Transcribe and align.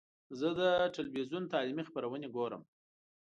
زه 0.39 0.47
د 0.59 0.61
ټلویزیون 0.95 1.43
تعلیمي 1.53 1.83
خپرونې 1.89 2.27
ګورم. 2.35 2.61